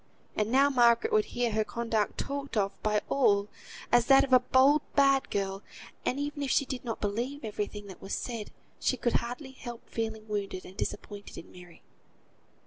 [0.35, 3.49] And now Margaret would hear her conduct talked of by all,
[3.91, 5.61] as that of a bold, bad girl;
[6.03, 9.51] and even if she did not believe every thing that was said, she could hardly
[9.51, 11.83] help feeling wounded, and disappointed in Mary.